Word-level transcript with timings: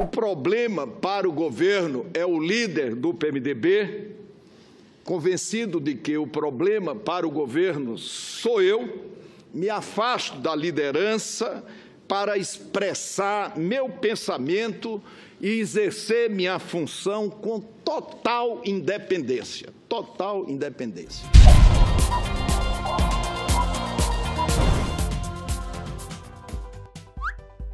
O 0.00 0.06
problema 0.06 0.86
para 0.86 1.28
o 1.28 1.32
governo 1.32 2.06
é 2.14 2.24
o 2.24 2.38
líder 2.38 2.94
do 2.94 3.12
PMDB, 3.12 4.12
convencido 5.02 5.80
de 5.80 5.96
que 5.96 6.16
o 6.16 6.24
problema 6.24 6.94
para 6.94 7.26
o 7.26 7.30
governo 7.32 7.98
sou 7.98 8.62
eu, 8.62 9.10
me 9.52 9.68
afasto 9.68 10.38
da 10.38 10.54
liderança 10.54 11.64
para 12.06 12.38
expressar 12.38 13.58
meu 13.58 13.88
pensamento 13.88 15.02
e 15.40 15.58
exercer 15.58 16.30
minha 16.30 16.60
função 16.60 17.28
com 17.28 17.58
total 17.58 18.62
independência. 18.64 19.70
Total 19.88 20.48
independência. 20.48 21.28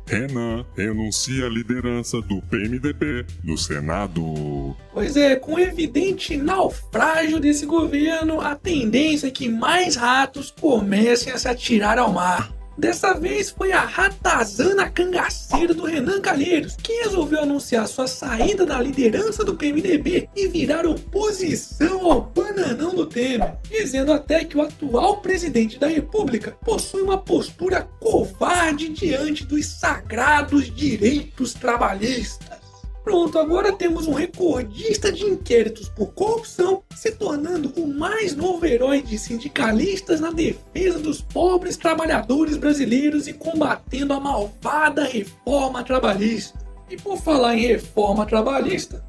Renan 0.07 0.65
renuncia 0.77 1.47
à 1.47 1.49
liderança 1.49 2.21
do 2.21 2.43
PMDB 2.43 3.25
no 3.43 3.57
Senado. 3.57 4.77
Pois 4.93 5.17
é, 5.17 5.37
com 5.37 5.59
evidente 5.59 6.37
naufrágio 6.37 7.41
desse 7.41 7.65
governo, 7.67 8.41
a 8.41 8.55
tendência 8.55 9.29
é 9.29 9.31
que 9.31 9.49
mais 9.49 9.97
ratos 9.97 10.51
comecem 10.51 11.33
a 11.33 11.39
se 11.39 11.49
atirar 11.49 11.99
ao 11.99 12.13
mar. 12.13 12.53
Dessa 12.77 13.15
vez 13.15 13.51
foi 13.51 13.71
a 13.71 13.81
ratazana 13.81 14.91
cangaceira 14.91 15.73
do 15.73 15.85
Renan 15.85 16.21
Calheiros, 16.21 16.75
que 16.77 16.93
resolveu 17.05 17.41
anunciar 17.41 17.87
sua 17.87 18.09
saída 18.09 18.67
da 18.67 18.81
liderança 18.81 19.45
do 19.45 19.55
PMDB 19.55 20.29
e 20.35 20.49
virar 20.49 20.85
oposição 20.85 22.11
ao 22.11 22.23
bananão 22.23 22.95
do 22.95 23.07
Temer, 23.07 23.57
dizendo 23.71 24.13
até 24.13 24.45
que 24.45 24.59
o 24.59 24.63
atual 24.63 25.19
presidente 25.19 25.79
da 25.79 25.87
República 25.87 26.57
possui 26.65 27.03
uma 27.03 27.19
postura 27.19 27.89
covarde 28.01 28.89
diante 28.89 29.45
dos 29.45 29.67
sagrados 29.67 30.75
direitos 30.75 31.55
trabalhistas. 31.55 32.64
Pronto, 33.05 33.39
agora 33.39 33.71
temos 33.71 34.07
um 34.07 34.15
recordista 34.15 35.13
de 35.13 35.25
inquéritos 35.25 35.91
por 35.91 36.15
corrupção 36.15 36.83
se 36.97 37.13
tornando 37.13 37.71
o 37.77 37.87
mais 37.87 38.35
novo 38.35 38.65
herói 38.65 39.03
de 39.03 39.19
sindicalistas 39.19 40.21
na 40.21 40.31
defesa 40.31 40.99
dos 40.99 41.21
pobres 41.21 41.77
trabalhadores 41.77 42.57
brasileiros 42.57 43.29
e 43.29 43.35
combatendo 43.35 44.15
a 44.15 44.21
malvada 44.21 45.05
reforma 45.05 45.85
trabalhista. 45.85 46.59
E 46.89 46.97
por 46.97 47.19
falar 47.19 47.55
em 47.55 47.67
reforma 47.67 48.25
trabalhista, 48.25 49.05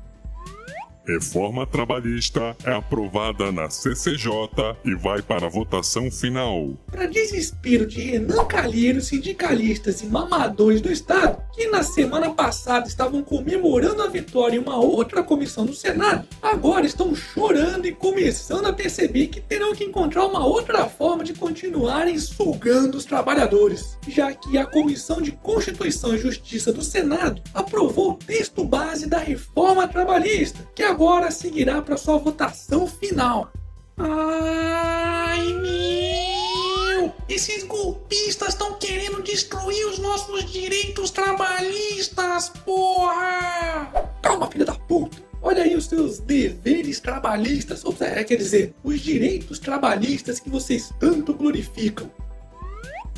Reforma 1.08 1.68
trabalhista 1.68 2.58
é 2.64 2.72
aprovada 2.72 3.52
na 3.52 3.70
CCJ 3.70 4.76
e 4.84 4.96
vai 4.96 5.22
para 5.22 5.46
a 5.46 5.50
votação 5.50 6.10
final. 6.10 6.74
Para 6.88 7.06
desespero 7.06 7.86
de 7.86 8.02
Renan 8.02 8.44
Calheiros, 8.46 9.08
sindicalistas 9.08 10.02
e 10.02 10.08
mamadores 10.08 10.82
do 10.82 10.92
Estado, 10.92 11.38
que 11.54 11.68
na 11.68 11.84
semana 11.84 12.32
passada 12.32 12.88
estavam 12.88 13.22
comemorando 13.22 14.02
a 14.02 14.08
vitória 14.08 14.56
em 14.56 14.60
uma 14.60 14.78
outra 14.78 15.22
comissão 15.22 15.64
do 15.64 15.76
Senado, 15.76 16.28
agora 16.42 16.88
estão 16.88 17.14
chorando 17.14 17.86
e 17.86 17.92
começando 17.92 18.66
a 18.66 18.74
perceber 18.74 19.28
que 19.28 19.40
terão 19.40 19.76
que 19.76 19.84
encontrar 19.84 20.26
uma 20.26 20.44
outra 20.44 20.86
forma 20.86 21.24
de 21.24 21.34
continuarem 21.34 22.18
sugando 22.18 22.98
os 22.98 23.06
trabalhadores, 23.06 23.96
já 24.08 24.34
que 24.34 24.58
a 24.58 24.66
Comissão 24.66 25.22
de 25.22 25.32
Constituição 25.32 26.16
e 26.16 26.18
Justiça 26.18 26.74
do 26.74 26.82
Senado 26.82 27.44
aprovou 27.54 28.12
o 28.12 28.16
texto 28.16 28.64
base 28.64 29.08
da 29.08 29.20
reforma 29.20 29.88
trabalhista, 29.88 30.68
que 30.74 30.95
agora 30.96 31.30
seguirá 31.30 31.82
para 31.82 31.98
sua 31.98 32.18
votação 32.18 32.88
final. 32.88 33.52
Ai 33.98 35.54
meu! 35.54 37.14
Esses 37.28 37.64
golpistas 37.64 38.50
estão 38.50 38.76
querendo 38.76 39.22
destruir 39.22 39.86
os 39.88 40.00
nossos 40.00 40.50
direitos 40.50 41.12
trabalhistas, 41.12 42.48
porra! 42.64 43.92
Calma, 44.22 44.50
filha 44.50 44.64
da 44.64 44.76
puta! 44.76 45.18
Olha 45.42 45.64
aí 45.64 45.76
os 45.76 45.86
seus 45.86 46.20
deveres 46.20 47.02
trabalhistas, 47.02 47.84
ou 47.84 47.94
seja, 47.94 48.24
quer 48.24 48.38
dizer, 48.38 48.74
os 48.82 49.02
direitos 49.02 49.60
trabalhistas 49.60 50.40
que 50.40 50.50
vocês 50.50 50.94
tanto 50.98 51.34
glorificam. 51.34 52.10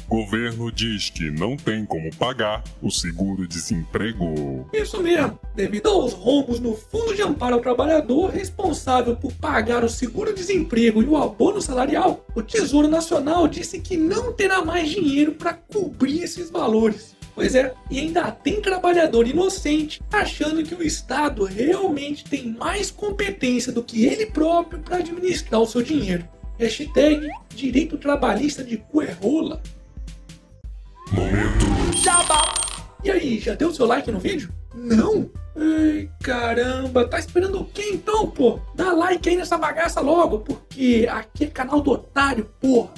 Governo 0.07 0.72
diz 0.72 1.09
que 1.09 1.29
não 1.29 1.57
tem 1.57 1.85
como 1.85 2.09
pagar 2.16 2.63
o 2.81 2.90
seguro-desemprego. 2.90 4.69
Isso 4.72 5.03
mesmo. 5.03 5.38
Devido 5.53 5.90
aos 5.90 6.13
rombos 6.13 6.62
no 6.62 6.75
Fundo 6.75 7.13
de 7.13 7.22
Amparo 7.22 7.56
ao 7.56 7.62
Trabalhador, 7.62 8.29
responsável 8.29 9.18
por 9.18 9.34
pagar 9.34 9.84
o 9.84 9.90
seguro-desemprego 9.90 11.03
e 11.03 11.06
o 11.06 11.18
abono 11.18 11.62
salarial, 11.62 12.25
o 12.34 12.41
Tesouro 12.41 12.88
Nacional 12.88 13.50
disse 13.50 13.79
que 13.79 13.97
não 13.97 14.31
terá 14.31 14.63
mais 14.63 14.90
dinheiro 14.90 15.34
para 15.34 15.53
cobrir 15.53 16.24
esses 16.24 16.50
valores. 16.50 17.18
Pois 17.35 17.53
é, 17.53 17.74
e 17.91 18.00
ainda 18.00 18.31
tem 18.31 18.62
trabalhador 18.62 19.28
inocente 19.28 20.01
achando 20.12 20.63
que 20.63 20.74
o 20.74 20.81
Estado 20.81 21.44
realmente 21.44 22.24
tem 22.24 22.56
mais 22.57 22.89
competência 22.89 23.72
do 23.74 23.84
que 23.84 24.06
ele 24.06 24.25
próprio 24.25 24.79
para 24.79 24.97
administrar 24.97 25.62
o 25.62 25.68
seu 25.68 25.84
dinheiro. 25.84 26.28
Hashtag 26.57 27.29
direito 27.53 27.97
trabalhista 27.97 28.63
de 28.63 28.78
cuerrola. 28.78 29.62
E 33.03 33.11
aí, 33.11 33.39
já 33.39 33.53
deu 33.53 33.73
seu 33.73 33.85
like 33.85 34.11
no 34.11 34.19
vídeo? 34.19 34.49
Não? 34.73 35.29
Ai, 35.55 36.09
caramba, 36.21 37.07
tá 37.07 37.17
esperando 37.17 37.61
o 37.61 37.65
que 37.65 37.81
então, 37.81 38.29
pô? 38.29 38.59
Dá 38.75 38.91
like 38.93 39.27
aí 39.27 39.35
nessa 39.35 39.57
bagaça 39.57 40.01
logo, 40.01 40.39
porque 40.39 41.07
aqui 41.09 41.45
é 41.45 41.47
canal 41.47 41.81
do 41.81 41.91
otário, 41.91 42.45
porra. 42.59 42.93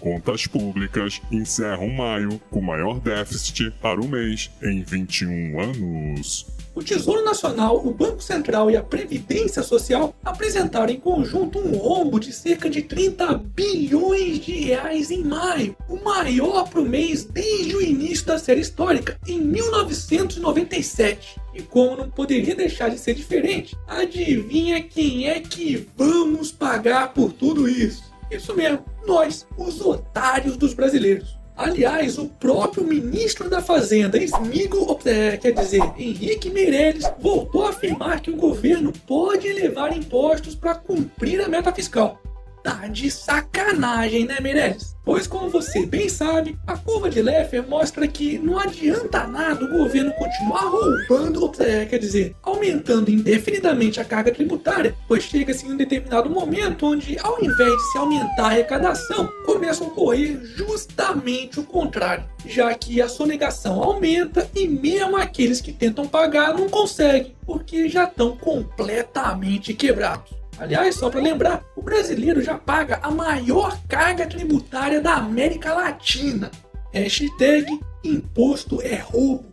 Contas 0.00 0.46
públicas 0.46 1.20
encerram 1.30 1.88
maio 1.88 2.40
com 2.50 2.60
maior 2.60 3.00
déficit 3.00 3.72
para 3.80 4.00
o 4.00 4.08
mês 4.08 4.50
em 4.62 4.82
21 4.82 5.60
anos. 5.60 6.46
O 6.78 6.84
Tesouro 6.84 7.24
Nacional, 7.24 7.84
o 7.84 7.92
Banco 7.92 8.22
Central 8.22 8.70
e 8.70 8.76
a 8.76 8.82
Previdência 8.84 9.64
Social 9.64 10.14
apresentaram 10.24 10.92
em 10.92 11.00
conjunto 11.00 11.58
um 11.58 11.76
rombo 11.76 12.20
de 12.20 12.32
cerca 12.32 12.70
de 12.70 12.82
30 12.82 13.36
bilhões 13.36 14.38
de 14.38 14.52
reais 14.52 15.10
em 15.10 15.24
maio, 15.24 15.74
o 15.88 15.96
maior 15.96 16.68
para 16.68 16.80
o 16.80 16.88
mês 16.88 17.24
desde 17.24 17.74
o 17.74 17.82
início 17.82 18.26
da 18.26 18.38
série 18.38 18.60
histórica, 18.60 19.18
em 19.26 19.40
1997. 19.40 21.40
E 21.52 21.62
como 21.62 21.96
não 21.96 22.08
poderia 22.08 22.54
deixar 22.54 22.90
de 22.90 22.98
ser 22.98 23.14
diferente, 23.14 23.76
adivinha 23.88 24.80
quem 24.80 25.28
é 25.28 25.40
que 25.40 25.88
vamos 25.96 26.52
pagar 26.52 27.12
por 27.12 27.32
tudo 27.32 27.68
isso? 27.68 28.04
Isso 28.30 28.54
mesmo, 28.54 28.84
nós, 29.04 29.48
os 29.56 29.80
otários 29.80 30.56
dos 30.56 30.74
brasileiros. 30.74 31.37
Aliás, 31.58 32.18
o 32.18 32.26
próprio 32.26 32.84
ministro 32.84 33.50
da 33.50 33.60
Fazenda, 33.60 34.16
Smigo, 34.16 34.96
é, 35.04 35.36
quer 35.36 35.50
dizer, 35.50 35.82
Henrique 35.98 36.48
Meirelles, 36.50 37.02
voltou 37.18 37.66
a 37.66 37.70
afirmar 37.70 38.20
que 38.20 38.30
o 38.30 38.36
governo 38.36 38.92
pode 39.04 39.48
elevar 39.48 39.94
impostos 39.94 40.54
para 40.54 40.76
cumprir 40.76 41.40
a 41.40 41.48
meta 41.48 41.72
fiscal. 41.72 42.22
Tá 42.62 42.86
de 42.88 43.10
sacanagem, 43.10 44.24
né, 44.24 44.38
Meirelles? 44.40 44.96
Pois, 45.04 45.26
como 45.26 45.48
você 45.48 45.86
bem 45.86 46.06
sabe, 46.06 46.58
a 46.66 46.76
curva 46.76 47.08
de 47.08 47.22
Leffer 47.22 47.66
mostra 47.66 48.06
que 48.06 48.38
não 48.38 48.58
adianta 48.58 49.26
nada 49.26 49.64
o 49.64 49.78
governo 49.78 50.12
continuar 50.12 50.64
roubando, 50.64 51.50
é, 51.60 51.86
quer 51.86 51.98
dizer, 51.98 52.36
aumentando 52.42 53.10
indefinidamente 53.10 54.00
a 54.00 54.04
carga 54.04 54.30
tributária, 54.30 54.94
pois 55.06 55.22
chega-se 55.22 55.66
em 55.66 55.72
um 55.72 55.76
determinado 55.78 56.28
momento 56.28 56.84
onde, 56.84 57.16
ao 57.22 57.42
invés 57.42 57.72
de 57.72 57.92
se 57.92 57.96
aumentar 57.96 58.42
a 58.42 58.46
arrecadação, 58.48 59.26
começa 59.46 59.82
a 59.82 59.86
ocorrer 59.86 60.38
justamente 60.56 61.58
o 61.58 61.64
contrário, 61.64 62.24
já 62.44 62.74
que 62.74 63.00
a 63.00 63.08
sonegação 63.08 63.82
aumenta 63.82 64.46
e 64.54 64.68
mesmo 64.68 65.16
aqueles 65.16 65.62
que 65.62 65.72
tentam 65.72 66.06
pagar 66.06 66.52
não 66.52 66.68
conseguem, 66.68 67.34
porque 67.46 67.88
já 67.88 68.04
estão 68.04 68.36
completamente 68.36 69.72
quebrados. 69.72 70.37
Aliás, 70.58 70.96
só 70.96 71.08
para 71.08 71.20
lembrar, 71.20 71.62
o 71.76 71.82
brasileiro 71.82 72.42
já 72.42 72.58
paga 72.58 72.98
a 73.00 73.12
maior 73.12 73.78
carga 73.88 74.26
tributária 74.26 75.00
da 75.00 75.14
América 75.14 75.72
Latina. 75.72 76.50
Hashtag 76.92 77.78
imposto 78.02 78.82
é 78.82 78.96
roubo. 78.96 79.46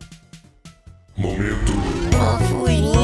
Momento. 1.16 1.72
Fofurinha. 2.12 2.96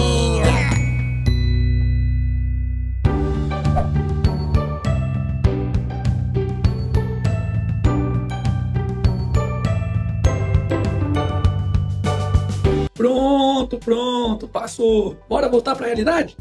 Pronto, 12.94 13.78
pronto, 13.78 14.48
passou. 14.48 15.16
Bora 15.28 15.48
voltar 15.48 15.76
para 15.76 15.86
a 15.86 15.88
realidade? 15.88 16.36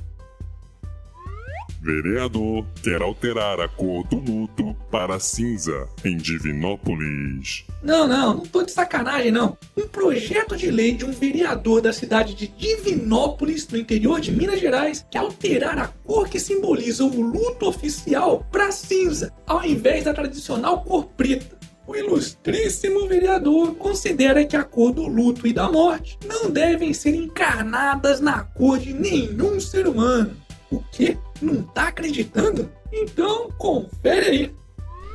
Vereador 1.84 2.64
quer 2.84 3.02
alterar 3.02 3.60
a 3.60 3.68
cor 3.68 4.08
do 4.08 4.18
luto 4.18 4.76
para 4.92 5.20
cinza 5.20 5.90
em 6.06 6.16
Divinópolis. 6.16 7.66
Não, 7.82 8.08
não, 8.08 8.36
não 8.36 8.46
tô 8.46 8.62
de 8.62 8.72
sacanagem 8.72 9.32
não. 9.32 9.58
Um 9.76 9.88
projeto 9.88 10.56
de 10.56 10.70
lei 10.70 10.94
de 10.94 11.04
um 11.04 11.12
vereador 11.12 11.82
da 11.82 11.92
cidade 11.92 12.36
de 12.36 12.46
Divinópolis, 12.48 13.68
no 13.68 13.80
interior 13.80 14.22
de 14.22 14.32
Minas 14.32 14.60
Gerais, 14.60 15.04
quer 15.10 15.18
alterar 15.18 15.80
a 15.80 15.88
cor 15.88 16.30
que 16.30 16.40
simboliza 16.40 17.04
o 17.04 17.20
luto 17.20 17.68
oficial 17.68 18.46
para 18.52 18.72
cinza, 18.72 19.34
ao 19.48 19.66
invés 19.66 20.04
da 20.04 20.14
tradicional 20.14 20.84
cor 20.84 21.08
preta. 21.18 21.58
o 21.88 21.96
ilustríssimo 21.96 23.08
vereador 23.08 23.74
considera 23.74 24.46
que 24.46 24.56
a 24.56 24.64
cor 24.64 24.94
do 24.94 25.08
luto 25.08 25.48
e 25.48 25.52
da 25.52 25.70
morte 25.72 26.16
não 26.28 26.52
devem 26.52 26.94
ser 26.94 27.16
encarnadas 27.16 28.22
na 28.22 28.44
cor 28.44 28.78
de 28.78 28.94
nenhum 28.94 29.60
ser 29.60 29.88
humano. 29.88 30.38
O 30.70 30.80
quê? 30.92 31.18
Não 31.42 31.64
tá 31.64 31.88
acreditando? 31.88 32.72
Então, 32.92 33.50
confere 33.58 34.26
aí. 34.28 34.56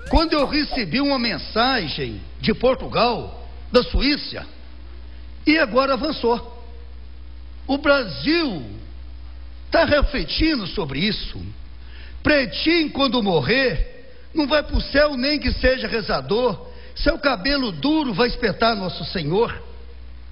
Quando 0.09 0.33
eu 0.33 0.47
recebi 0.47 1.01
uma 1.01 1.19
mensagem 1.19 2.21
de 2.41 2.55
Portugal, 2.55 3.49
da 3.73 3.83
Suíça, 3.83 4.47
e 5.47 5.59
agora 5.59 5.95
avançou. 5.95 6.55
O 7.67 7.79
Brasil 7.79 8.63
está 9.67 9.85
refletindo 9.85 10.67
sobre 10.67 11.01
isso. 11.01 11.41
Pretinho, 12.23 12.91
quando 12.91 13.23
morrer, 13.23 14.11
não 14.35 14.47
vai 14.47 14.63
para 14.63 14.77
o 14.77 14.81
céu 14.81 15.17
nem 15.17 15.39
que 15.39 15.53
seja 15.53 15.87
rezador. 15.87 16.69
Seu 16.95 17.19
cabelo 17.19 17.71
duro 17.71 18.15
vai 18.15 18.29
espetar 18.29 18.75
Nosso 18.77 19.05
Senhor. 19.07 19.63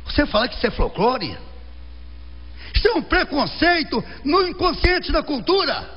Você 0.07 0.27
fala 0.27 0.49
que 0.49 0.57
isso 0.57 0.67
é 0.67 0.71
folclore? 0.71 1.37
Isso 2.75 2.89
é 2.89 2.95
um 2.95 3.03
preconceito 3.03 4.03
no 4.25 4.47
inconsciente 4.49 5.13
da 5.13 5.23
cultura. 5.23 5.89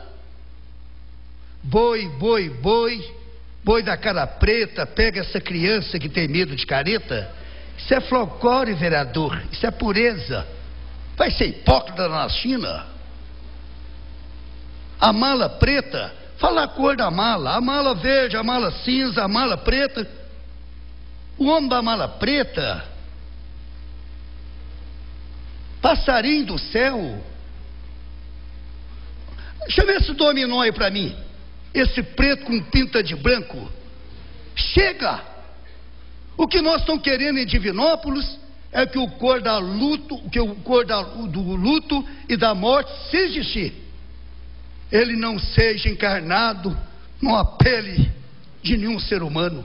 Boi, 1.64 2.08
boi, 2.20 2.50
boi, 2.50 3.16
boi 3.64 3.84
da 3.84 3.98
cara 3.98 4.26
preta, 4.26 4.86
pega 4.86 5.22
essa 5.22 5.42
criança 5.42 6.00
que 6.00 6.08
tem 6.08 6.28
medo 6.28 6.56
de 6.56 6.66
careta. 6.66 7.30
Isso 7.78 7.94
é 7.94 8.00
folclore, 8.02 8.74
vereador. 8.74 9.42
Isso 9.52 9.66
é 9.66 9.72
pureza. 9.72 10.48
Vai 11.16 11.32
ser 11.32 11.48
hipócrita 11.48 12.08
na 12.08 12.30
China. 12.30 12.86
A 15.00 15.12
mala 15.12 15.50
preta, 15.50 16.14
fala 16.38 16.64
a 16.64 16.68
cor 16.68 16.96
da 16.96 17.12
mala. 17.12 17.56
A 17.56 17.62
mala 17.62 17.96
verde, 17.96 18.38
a 18.38 18.44
mala 18.44 18.72
cinza, 18.84 19.24
a 19.24 19.28
mala 19.28 19.58
preta. 19.58 20.08
O 21.38 21.48
homem 21.48 21.70
da 21.70 21.82
mala 21.82 22.08
preta, 22.08 22.84
passarinho 25.88 26.46
do 26.46 26.60
céu. 26.60 27.24
Chama 29.70 29.94
esse 29.94 30.14
dominó 30.14 30.60
aí 30.60 30.72
para 30.74 30.90
mim. 30.90 31.16
Esse 31.74 32.04
preto 32.04 32.46
com 32.46 32.62
pinta 32.64 33.02
de 33.02 33.16
branco. 33.16 33.72
Chega! 34.54 35.24
O 36.36 36.46
que 36.46 36.62
nós 36.62 36.82
estamos 36.82 37.02
querendo 37.02 37.40
em 37.40 37.46
Divinópolis 37.46 38.38
é 38.72 38.86
que 38.86 39.00
o 39.00 39.10
cor 39.12 39.42
da 39.42 39.58
luto, 39.58 40.30
que 40.30 40.40
o 40.40 40.56
cor 40.56 40.86
da, 40.86 41.02
do 41.02 41.42
luto 41.56 42.06
e 42.28 42.36
da 42.36 42.54
morte, 42.54 42.92
se 43.10 43.18
existir, 43.18 43.74
ele 44.92 45.16
não 45.16 45.40
seja 45.40 45.88
encarnado 45.88 46.78
numa 47.22 47.46
pele 47.46 48.12
de 48.62 48.76
nenhum 48.76 49.00
ser 49.00 49.24
humano. 49.24 49.64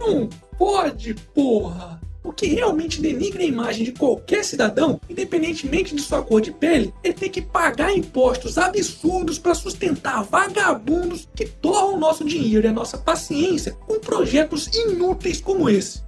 Não 0.00 0.28
pode, 0.58 1.14
porra! 1.14 2.00
O 2.26 2.32
que 2.32 2.48
realmente 2.48 3.00
denigra 3.00 3.40
a 3.40 3.46
imagem 3.46 3.84
de 3.84 3.92
qualquer 3.92 4.44
cidadão, 4.44 5.00
independentemente 5.08 5.94
de 5.94 6.02
sua 6.02 6.20
cor 6.20 6.40
de 6.40 6.50
pele, 6.50 6.92
é 7.04 7.12
ter 7.12 7.28
que 7.28 7.40
pagar 7.40 7.96
impostos 7.96 8.58
absurdos 8.58 9.38
para 9.38 9.54
sustentar 9.54 10.24
vagabundos 10.24 11.28
que 11.36 11.46
torram 11.46 11.96
nosso 11.96 12.24
dinheiro 12.24 12.66
e 12.66 12.68
a 12.68 12.72
nossa 12.72 12.98
paciência 12.98 13.78
com 13.86 14.00
projetos 14.00 14.66
inúteis 14.74 15.40
como 15.40 15.70
esse. 15.70 16.02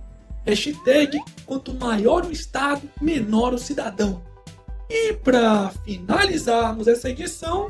Hashtag 0.44 1.20
quanto 1.46 1.72
maior 1.72 2.26
o 2.26 2.32
Estado, 2.32 2.82
menor 3.00 3.54
o 3.54 3.58
cidadão. 3.58 4.20
E 4.90 5.12
para 5.12 5.70
finalizarmos 5.84 6.88
essa 6.88 7.10
edição, 7.10 7.68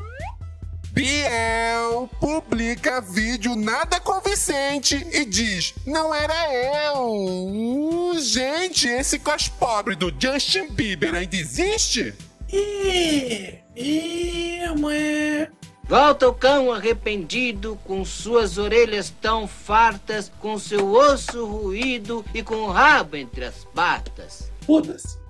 Biel 0.99 2.11
publica 2.19 3.01
vídeo 3.01 3.55
nada 3.55 4.01
convincente 4.01 4.97
e 5.13 5.25
diz: 5.25 5.73
Não 5.87 6.13
era 6.13 6.35
eu. 6.53 7.07
Uh, 7.07 8.19
gente, 8.19 8.89
esse 8.89 9.17
cos 9.21 9.47
pobre 9.47 9.95
do 9.95 10.13
Justin 10.19 10.73
Bieber 10.73 11.15
ainda 11.15 11.37
existe? 11.37 12.13
e, 12.53 13.55
e, 13.77 14.59
é. 14.93 15.49
Volta 15.85 16.29
o 16.29 16.35
cão 16.35 16.73
arrependido, 16.73 17.79
com 17.85 18.05
suas 18.05 18.59
orelhas 18.59 19.15
tão 19.21 19.47
fartas, 19.47 20.33
com 20.41 20.59
seu 20.59 20.93
osso 20.93 21.47
ruído 21.47 22.25
e 22.35 22.43
com 22.43 22.57
o 22.57 22.73
rabo 22.73 23.17
entre 23.17 23.45
as 23.45 23.65
patas. 23.67 24.51
Foda-se. 24.67 25.28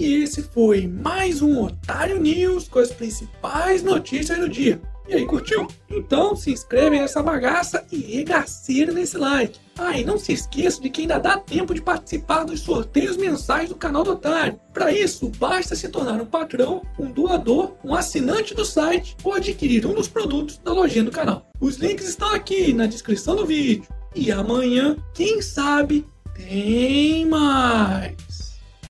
E 0.00 0.22
esse 0.22 0.44
foi 0.44 0.86
mais 0.86 1.42
um 1.42 1.60
Otário 1.60 2.20
News 2.20 2.68
com 2.68 2.78
as 2.78 2.92
principais 2.92 3.82
notícias 3.82 4.38
do 4.38 4.48
dia. 4.48 4.80
E 5.08 5.14
aí, 5.14 5.26
curtiu? 5.26 5.66
Então 5.90 6.36
se 6.36 6.52
inscreve 6.52 7.00
nessa 7.00 7.20
bagaça 7.20 7.84
e 7.90 7.96
regaceira 7.96 8.92
nesse 8.92 9.18
like. 9.18 9.58
Ah, 9.76 9.98
e 9.98 10.04
não 10.04 10.16
se 10.16 10.32
esqueça 10.32 10.80
de 10.80 10.88
que 10.88 11.00
ainda 11.00 11.18
dá 11.18 11.36
tempo 11.36 11.74
de 11.74 11.82
participar 11.82 12.44
dos 12.44 12.60
sorteios 12.60 13.16
mensais 13.16 13.70
do 13.70 13.74
canal 13.74 14.04
do 14.04 14.12
Otário. 14.12 14.60
Para 14.72 14.92
isso, 14.92 15.32
basta 15.36 15.74
se 15.74 15.88
tornar 15.88 16.20
um 16.20 16.26
patrão, 16.26 16.80
um 16.96 17.10
doador, 17.10 17.74
um 17.82 17.92
assinante 17.92 18.54
do 18.54 18.64
site 18.64 19.16
ou 19.24 19.34
adquirir 19.34 19.84
um 19.84 19.94
dos 19.94 20.06
produtos 20.06 20.58
da 20.58 20.72
lojinha 20.72 21.02
do 21.02 21.10
canal. 21.10 21.44
Os 21.58 21.76
links 21.76 22.08
estão 22.08 22.32
aqui 22.32 22.72
na 22.72 22.86
descrição 22.86 23.34
do 23.34 23.44
vídeo. 23.44 23.82
E 24.14 24.30
amanhã, 24.30 24.96
quem 25.12 25.42
sabe, 25.42 26.06
tem 26.36 27.26
mais. 27.26 28.47